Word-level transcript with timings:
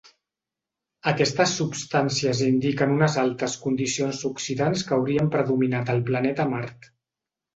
Aquestes 1.09 1.51
substàncies 1.57 2.39
indiquen 2.45 2.95
unes 2.95 3.17
altes 3.25 3.57
condicions 3.67 4.23
oxidants 4.31 4.85
que 4.89 4.97
haurien 4.97 5.31
predominat 5.37 5.91
al 5.95 6.03
planeta 6.11 6.49
Mart. 6.55 6.89